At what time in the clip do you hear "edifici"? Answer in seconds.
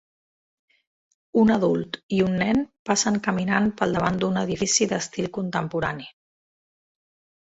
4.45-4.87